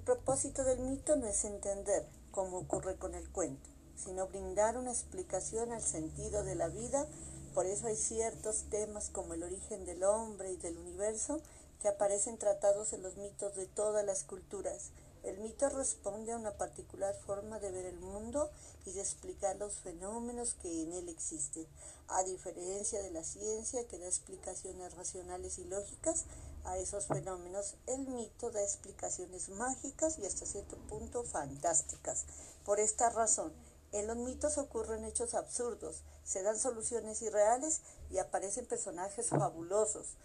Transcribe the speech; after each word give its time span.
propósito 0.00 0.64
del 0.64 0.80
mito 0.80 1.16
no 1.16 1.26
es 1.26 1.44
entender, 1.44 2.06
como 2.30 2.58
ocurre 2.58 2.96
con 2.96 3.14
el 3.14 3.28
cuento, 3.30 3.68
sino 3.96 4.26
brindar 4.28 4.76
una 4.76 4.90
explicación 4.90 5.72
al 5.72 5.82
sentido 5.82 6.44
de 6.44 6.54
la 6.54 6.68
vida. 6.68 7.06
Por 7.54 7.66
eso 7.66 7.86
hay 7.86 7.96
ciertos 7.96 8.64
temas 8.70 9.10
como 9.10 9.34
el 9.34 9.42
origen 9.42 9.84
del 9.84 10.04
hombre 10.04 10.52
y 10.52 10.56
del 10.56 10.78
universo 10.78 11.40
que 11.80 11.88
aparecen 11.88 12.38
tratados 12.38 12.92
en 12.92 13.02
los 13.02 13.16
mitos 13.16 13.56
de 13.56 13.66
todas 13.66 14.04
las 14.04 14.24
culturas. 14.24 14.90
El 15.22 15.38
mito 15.38 15.68
responde 15.68 16.32
a 16.32 16.38
una 16.38 16.56
particular 16.56 17.14
forma 17.14 17.58
de 17.58 17.70
ver 17.70 17.84
el 17.84 17.98
mundo 17.98 18.50
y 18.86 18.92
de 18.92 19.00
explicar 19.00 19.56
los 19.56 19.74
fenómenos 19.80 20.54
que 20.54 20.82
en 20.82 20.94
él 20.94 21.08
existen. 21.08 21.66
A 22.08 22.22
diferencia 22.24 23.02
de 23.02 23.10
la 23.10 23.22
ciencia 23.22 23.86
que 23.86 23.98
da 23.98 24.06
explicaciones 24.06 24.94
racionales 24.94 25.58
y 25.58 25.64
lógicas 25.64 26.24
a 26.64 26.78
esos 26.78 27.06
fenómenos, 27.06 27.76
el 27.86 28.08
mito 28.08 28.50
da 28.50 28.62
explicaciones 28.62 29.50
mágicas 29.50 30.18
y 30.18 30.26
hasta 30.26 30.46
cierto 30.46 30.76
punto 30.88 31.22
fantásticas. 31.22 32.24
Por 32.64 32.80
esta 32.80 33.10
razón, 33.10 33.52
en 33.92 34.06
los 34.06 34.16
mitos 34.16 34.56
ocurren 34.56 35.04
hechos 35.04 35.34
absurdos, 35.34 36.02
se 36.24 36.42
dan 36.42 36.58
soluciones 36.58 37.20
irreales 37.22 37.80
y 38.10 38.18
aparecen 38.18 38.64
personajes 38.66 39.28
fabulosos 39.28 40.16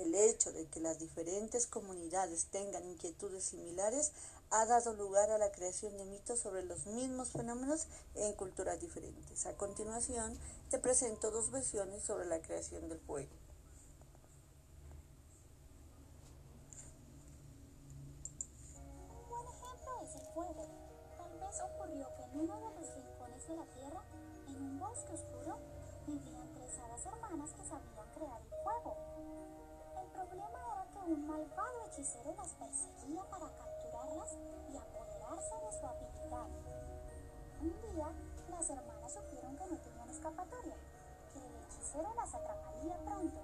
el 0.00 0.14
hecho 0.14 0.52
de 0.52 0.66
que 0.66 0.80
las 0.80 0.98
diferentes 0.98 1.66
comunidades 1.66 2.46
tengan 2.46 2.84
inquietudes 2.84 3.44
similares 3.44 4.12
ha 4.50 4.66
dado 4.66 4.92
lugar 4.94 5.30
a 5.30 5.38
la 5.38 5.50
creación 5.50 5.96
de 5.96 6.04
mitos 6.04 6.40
sobre 6.40 6.62
los 6.64 6.86
mismos 6.86 7.30
fenómenos 7.30 7.86
en 8.14 8.32
culturas 8.34 8.80
diferentes. 8.80 9.46
A 9.46 9.56
continuación, 9.56 10.38
te 10.70 10.78
presento 10.78 11.30
dos 11.30 11.50
versiones 11.50 12.02
sobre 12.02 12.26
la 12.26 12.40
creación 12.40 12.88
del 12.88 13.00
fuego. 13.00 13.30
Un 19.08 19.28
buen 19.30 19.46
ejemplo 19.46 19.92
es 20.02 20.16
el 20.16 20.26
fuego. 20.34 20.66
Tal 21.16 21.38
vez 21.40 21.60
ocurrió 21.60 22.08
que 22.16 22.22
en 22.24 22.40
uno 22.40 22.56
de 22.56 22.80
los 22.80 22.94
rincones 22.94 23.48
de 23.48 23.56
la 23.56 23.64
tierra, 23.66 24.04
en 24.48 24.56
un 24.56 24.78
bosque 24.78 25.12
oscuro, 25.14 25.58
vivían 26.06 26.52
tres 26.52 26.78
hadas 26.78 27.06
hermanas 27.06 27.50
que 27.52 27.64
sabían 27.64 28.10
crear 28.14 28.40
el 28.40 28.62
fuego 28.62 29.12
problema 30.12 30.58
era 30.72 30.86
que 30.92 30.98
un 31.12 31.26
malvado 31.26 31.86
hechicero 31.86 32.34
las 32.36 32.52
perseguía 32.52 33.22
para 33.24 33.48
capturarlas 33.56 34.36
y 34.70 34.76
apoderarse 34.76 35.54
de 35.56 35.72
su 35.72 35.86
habilidad. 35.86 36.48
Un 37.62 37.74
día, 37.82 38.08
las 38.50 38.70
hermanas 38.70 39.12
supieron 39.12 39.56
que 39.56 39.66
no 39.66 39.76
tenían 39.78 40.10
escapatoria, 40.10 40.76
que 41.32 41.38
el 41.40 41.54
hechicero 41.64 42.14
las 42.14 42.34
atraparía 42.34 42.96
pronto, 43.04 43.40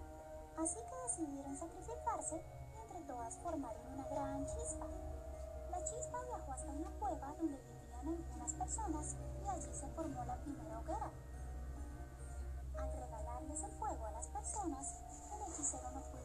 así 0.58 0.78
que 0.78 0.96
decidieron 1.02 1.56
sacrificarse 1.56 2.36
y 2.36 2.80
entre 2.80 3.00
todas 3.02 3.36
formaron 3.38 3.86
una 3.94 4.08
gran 4.08 4.46
chispa. 4.46 4.86
La 5.70 5.84
chispa 5.84 6.22
viajó 6.24 6.52
hasta 6.52 6.72
una 6.72 6.90
cueva 6.98 7.34
donde 7.38 7.56
vivían 7.56 8.08
algunas 8.08 8.52
personas 8.52 9.16
y 9.42 9.48
allí 9.48 9.74
se 9.74 9.88
formó 9.88 10.24
la 10.24 10.36
primera 10.36 10.78
hoguera. 10.80 11.10
Al 12.78 12.92
regalarles 12.92 13.62
el 13.62 13.72
fuego 13.72 14.06
a 14.06 14.10
las 14.12 14.26
personas, 14.28 14.94
el 15.32 15.52
hechicero 15.52 15.90
no 15.90 16.00
pudo 16.00 16.17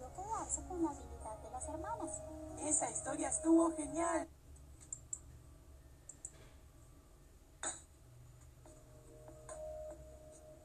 Esa 2.73 2.89
historia 2.89 3.29
estuvo 3.29 3.71
genial. 3.75 4.27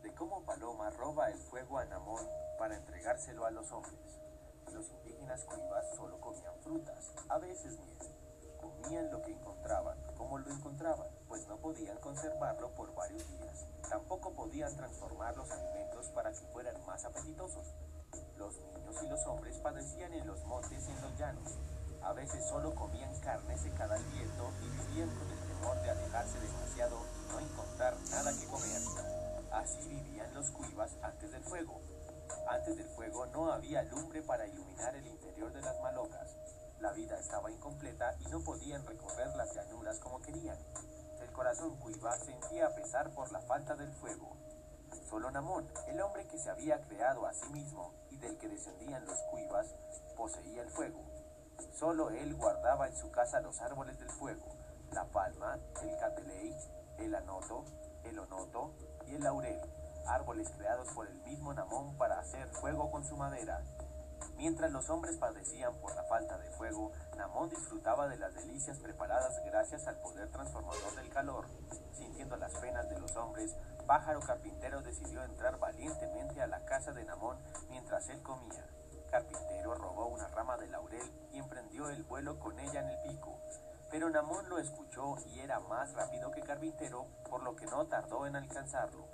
De 0.02 0.14
cómo 0.14 0.42
Paloma 0.46 0.88
roba 0.88 1.28
el 1.28 1.36
fuego 1.36 1.76
a 1.76 1.84
Namón 1.84 2.26
para 2.58 2.78
entregárselo 2.78 3.44
a 3.44 3.50
los 3.50 3.70
hombres. 3.72 4.00
Los 4.72 4.88
indígenas 4.88 5.44
cuivas 5.44 5.84
solo 5.96 6.18
comían 6.18 6.54
frutas, 6.62 7.12
a 7.28 7.36
veces 7.36 7.78
miel. 7.78 7.98
Comían 8.58 9.10
lo 9.12 9.20
que 9.20 9.32
encontraban, 9.32 9.98
como 10.16 10.38
lo 10.38 10.50
encontraban, 10.50 11.08
pues 11.28 11.46
no 11.46 11.58
podían 11.58 11.98
conservarlo 11.98 12.74
por 12.74 12.94
varios 12.94 13.28
días. 13.38 13.66
Tampoco 13.86 14.32
podían 14.32 14.74
transformar 14.74 15.36
los 15.36 15.50
alimentos 15.50 16.08
para 16.14 16.32
que 16.32 16.46
fueran 16.54 16.86
más 16.86 17.04
apetitosos. 17.04 17.66
Los 18.38 18.56
niños 18.56 19.02
y 19.02 19.08
los 19.08 19.26
hombres 19.26 19.58
padecían 19.58 20.14
en 20.14 20.26
los 20.26 20.42
montes 20.46 20.88
y 20.88 20.90
en 20.90 21.02
los 21.02 21.18
llanos. 21.18 21.57
A 22.08 22.14
veces 22.14 22.42
solo 22.48 22.74
comían 22.74 23.14
carne 23.20 23.58
secada 23.58 23.94
al 23.94 24.04
viento 24.04 24.50
y 24.62 24.68
vivían 24.70 25.10
con 25.10 25.30
el 25.30 25.38
temor 25.46 25.78
de 25.82 25.90
alejarse 25.90 26.40
demasiado 26.40 26.96
y 27.04 27.30
no 27.30 27.38
encontrar 27.38 27.94
nada 28.10 28.32
que 28.32 28.46
comer. 28.46 28.80
Así 29.52 29.86
vivían 29.90 30.32
los 30.32 30.50
cuivas 30.52 30.90
antes 31.02 31.30
del 31.32 31.42
fuego. 31.44 31.82
Antes 32.48 32.78
del 32.78 32.88
fuego 32.88 33.26
no 33.26 33.52
había 33.52 33.82
lumbre 33.82 34.22
para 34.22 34.46
iluminar 34.46 34.96
el 34.96 35.06
interior 35.06 35.52
de 35.52 35.60
las 35.60 35.78
malocas. 35.82 36.34
La 36.80 36.92
vida 36.92 37.18
estaba 37.18 37.50
incompleta 37.50 38.16
y 38.20 38.30
no 38.30 38.40
podían 38.40 38.86
recorrer 38.86 39.28
las 39.36 39.54
llanuras 39.54 39.98
como 39.98 40.22
querían. 40.22 40.56
El 41.20 41.30
corazón 41.32 41.76
cuiva 41.76 42.16
sentía 42.16 42.74
pesar 42.74 43.10
por 43.10 43.30
la 43.32 43.40
falta 43.40 43.76
del 43.76 43.92
fuego. 43.92 44.34
Solo 45.10 45.30
Namón, 45.30 45.68
el 45.88 46.00
hombre 46.00 46.26
que 46.26 46.38
se 46.38 46.48
había 46.48 46.80
creado 46.88 47.26
a 47.26 47.34
sí 47.34 47.50
mismo 47.50 47.92
y 48.10 48.16
del 48.16 48.38
que 48.38 48.48
descendían 48.48 49.04
los 49.04 49.18
cuivas, 49.30 49.74
poseía 50.16 50.62
el 50.62 50.70
fuego. 50.70 51.17
Solo 51.72 52.10
él 52.10 52.34
guardaba 52.34 52.88
en 52.88 52.96
su 52.96 53.10
casa 53.10 53.40
los 53.40 53.60
árboles 53.60 53.98
del 53.98 54.10
fuego, 54.10 54.44
la 54.92 55.04
palma, 55.04 55.58
el 55.82 55.96
cateley, 55.98 56.56
el 56.98 57.14
anoto, 57.14 57.64
el 58.04 58.18
onoto 58.18 58.72
y 59.06 59.14
el 59.14 59.22
laurel, 59.22 59.60
árboles 60.06 60.50
creados 60.56 60.88
por 60.92 61.06
el 61.06 61.18
mismo 61.22 61.54
Namón 61.54 61.96
para 61.96 62.18
hacer 62.18 62.48
fuego 62.48 62.90
con 62.90 63.04
su 63.04 63.16
madera. 63.16 63.62
Mientras 64.36 64.70
los 64.70 64.88
hombres 64.88 65.16
padecían 65.16 65.74
por 65.80 65.94
la 65.94 66.04
falta 66.04 66.38
de 66.38 66.50
fuego, 66.52 66.92
Namón 67.16 67.50
disfrutaba 67.50 68.08
de 68.08 68.16
las 68.18 68.34
delicias 68.34 68.78
preparadas 68.78 69.40
gracias 69.44 69.86
al 69.86 70.00
poder 70.00 70.30
transformador 70.30 70.94
del 70.94 71.10
calor. 71.10 71.46
Sintiendo 71.92 72.36
las 72.36 72.54
penas 72.54 72.88
de 72.88 73.00
los 73.00 73.14
hombres, 73.16 73.56
Pájaro 73.86 74.20
Carpintero 74.20 74.80
decidió 74.82 75.24
entrar 75.24 75.58
valientemente 75.58 76.40
a 76.40 76.46
la 76.46 76.64
casa 76.64 76.92
de 76.92 77.04
Namón 77.04 77.38
mientras 77.68 78.08
él 78.10 78.22
comía. 78.22 78.64
Carpintero 79.10 79.74
robó 79.74 80.06
una 80.06 80.28
rama 80.28 80.56
de 80.56 80.68
laurel 80.68 81.10
y 81.32 81.38
emprendió 81.38 81.88
el 81.90 82.02
vuelo 82.04 82.38
con 82.38 82.58
ella 82.58 82.80
en 82.80 82.88
el 82.88 82.98
pico. 83.02 83.38
Pero 83.90 84.10
Namón 84.10 84.48
lo 84.48 84.58
escuchó 84.58 85.16
y 85.26 85.40
era 85.40 85.60
más 85.60 85.92
rápido 85.94 86.30
que 86.30 86.42
Carpintero, 86.42 87.06
por 87.28 87.42
lo 87.42 87.56
que 87.56 87.66
no 87.66 87.86
tardó 87.86 88.26
en 88.26 88.36
alcanzarlo. 88.36 89.06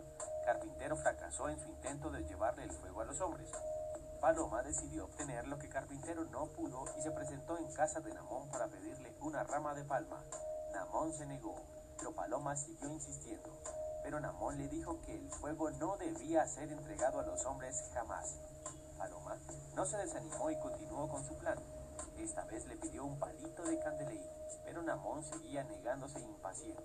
Carpintero 0.45 0.97
fracasó 0.97 1.49
en 1.49 1.59
su 1.61 1.69
intento 1.69 2.11
de 2.11 2.25
llevarle 2.25 2.65
el 2.65 2.73
fuego 2.73 3.01
a 3.01 3.05
los 3.05 3.21
hombres. 3.21 3.51
Paloma 4.21 4.63
decidió 4.63 5.05
obtener 5.05 5.47
lo 5.47 5.59
que 5.59 5.69
Carpintero 5.69 6.25
no 6.25 6.47
pudo 6.47 6.85
y 6.99 7.03
se 7.03 7.11
presentó 7.11 7.59
en 7.59 7.73
casa 7.73 8.01
de 8.01 8.13
Namón 8.13 8.51
para 8.51 8.67
pedirle 8.67 9.15
una 9.21 9.45
rama 9.45 9.75
de 9.75 9.85
palma. 9.85 10.23
Namón 10.73 11.13
se 11.13 11.27
negó, 11.27 11.55
pero 11.99 12.13
Paloma 12.13 12.57
siguió 12.57 12.89
insistiendo 12.89 13.51
pero 14.05 14.21
Namón 14.21 14.59
le 14.59 14.69
dijo 14.69 15.01
que 15.01 15.15
el 15.15 15.31
fuego 15.31 15.71
no 15.71 15.97
debía 15.97 16.47
ser 16.47 16.71
entregado 16.71 17.21
a 17.21 17.23
los 17.23 17.43
hombres 17.47 17.91
jamás. 17.95 18.39
Paloma 19.05 19.37
no 19.77 19.85
se 19.85 19.99
desanimó 19.99 20.51
y 20.51 20.59
continuó 20.59 21.07
con 21.07 21.23
su 21.23 21.37
plan. 21.37 21.59
Esta 22.17 22.43
vez 22.47 22.65
le 22.65 22.77
pidió 22.79 23.05
un 23.05 23.19
palito 23.19 23.63
de 23.63 23.79
candeleí, 23.79 24.27
pero 24.65 24.81
Namón 24.81 25.23
seguía 25.23 25.63
negándose 25.63 26.21
impaciente. 26.21 26.83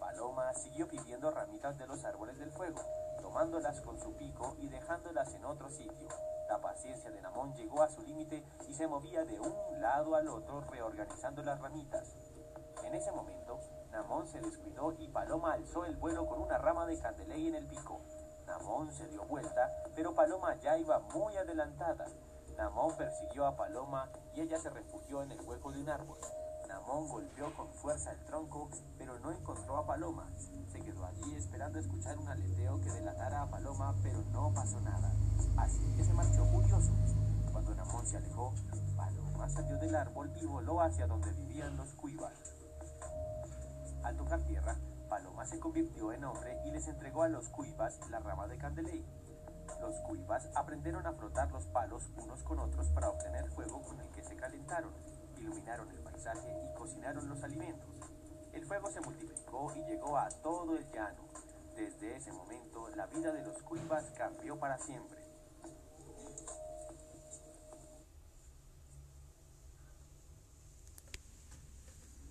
Paloma 0.00 0.54
siguió 0.54 0.88
pidiendo 0.88 1.30
ramitas 1.30 1.76
de 1.76 1.86
los 1.86 2.02
árboles 2.06 2.38
del 2.38 2.52
fuego, 2.52 2.80
tomándolas 3.20 3.82
con 3.82 4.00
su 4.00 4.14
pico 4.16 4.56
y 4.60 4.68
dejándolas 4.68 5.34
en 5.34 5.44
otro 5.44 5.68
sitio. 5.68 6.08
La 6.48 6.58
paciencia 6.58 7.10
de 7.10 7.20
Namón 7.20 7.54
llegó 7.54 7.82
a 7.82 7.90
su 7.90 8.00
límite 8.00 8.42
y 8.66 8.72
se 8.72 8.86
movía 8.86 9.26
de 9.26 9.38
un 9.38 9.52
lado 9.82 10.14
al 10.14 10.28
otro 10.28 10.62
reorganizando 10.62 11.42
las 11.42 11.60
ramitas. 11.60 12.16
En 12.82 12.94
ese 12.94 13.12
momento, 13.12 13.60
Namón 13.90 14.26
se 14.26 14.40
descuidó 14.40 14.90
y 14.92 15.08
Paloma 15.08 15.52
alzó 15.52 15.84
el 15.84 15.96
vuelo 15.96 16.26
con 16.26 16.40
una 16.40 16.56
rama 16.56 16.86
de 16.86 16.98
candeley 16.98 17.48
en 17.48 17.56
el 17.56 17.66
pico. 17.66 18.00
Namón 18.46 18.92
se 18.92 19.08
dio 19.08 19.24
vuelta, 19.24 19.70
pero 19.94 20.14
Paloma 20.14 20.54
ya 20.60 20.78
iba 20.78 21.00
muy 21.00 21.36
adelantada. 21.36 22.06
Namón 22.56 22.96
persiguió 22.96 23.46
a 23.46 23.56
Paloma 23.56 24.08
y 24.34 24.40
ella 24.40 24.58
se 24.58 24.70
refugió 24.70 25.22
en 25.22 25.32
el 25.32 25.40
hueco 25.40 25.72
de 25.72 25.80
un 25.80 25.88
árbol. 25.88 26.18
Namón 26.68 27.08
golpeó 27.08 27.52
con 27.54 27.68
fuerza 27.74 28.12
el 28.12 28.24
tronco, 28.24 28.68
pero 28.98 29.18
no 29.18 29.32
encontró 29.32 29.78
a 29.78 29.86
Paloma. 29.86 30.28
Se 30.70 30.80
quedó 30.80 31.04
allí 31.04 31.34
esperando 31.34 31.78
escuchar 31.78 32.18
un 32.18 32.28
aleteo 32.28 32.80
que 32.80 32.90
delatara 32.90 33.42
a 33.42 33.50
Paloma, 33.50 33.94
pero 34.02 34.20
no 34.32 34.52
pasó 34.54 34.80
nada. 34.80 35.12
Así 35.56 35.92
que 35.96 36.04
se 36.04 36.12
marchó 36.12 36.44
furioso. 36.46 36.92
Cuando 37.52 37.74
Namón 37.74 38.06
se 38.06 38.16
alejó, 38.16 38.52
Paloma 38.96 39.48
salió 39.48 39.76
del 39.78 39.94
árbol 39.96 40.32
y 40.40 40.46
voló 40.46 40.80
hacia 40.80 41.06
donde 41.06 41.32
vivían 41.32 41.76
los 41.76 41.92
cuivas. 41.94 42.32
Al 44.02 44.16
tocar 44.16 44.40
tierra, 44.42 44.76
Se 45.46 45.60
convirtió 45.60 46.12
en 46.12 46.24
hombre 46.24 46.58
y 46.66 46.72
les 46.72 46.88
entregó 46.88 47.22
a 47.22 47.28
los 47.28 47.48
cuivas 47.50 48.00
la 48.10 48.18
rama 48.18 48.48
de 48.48 48.58
candeley. 48.58 49.06
Los 49.80 49.94
cuivas 50.00 50.48
aprendieron 50.56 51.06
a 51.06 51.12
frotar 51.12 51.52
los 51.52 51.66
palos 51.66 52.08
unos 52.16 52.42
con 52.42 52.58
otros 52.58 52.88
para 52.88 53.10
obtener 53.10 53.48
fuego 53.50 53.80
con 53.82 54.00
el 54.00 54.08
que 54.08 54.24
se 54.24 54.34
calentaron, 54.34 54.90
iluminaron 55.38 55.88
el 55.90 56.00
paisaje 56.00 56.48
y 56.48 56.74
cocinaron 56.76 57.28
los 57.28 57.44
alimentos. 57.44 57.88
El 58.52 58.66
fuego 58.66 58.90
se 58.90 59.00
multiplicó 59.00 59.72
y 59.76 59.84
llegó 59.84 60.18
a 60.18 60.28
todo 60.42 60.76
el 60.76 60.90
llano. 60.90 61.22
Desde 61.76 62.16
ese 62.16 62.32
momento, 62.32 62.88
la 62.96 63.06
vida 63.06 63.30
de 63.32 63.44
los 63.44 63.62
cuivas 63.62 64.10
cambió 64.16 64.58
para 64.58 64.78
siempre. 64.78 65.25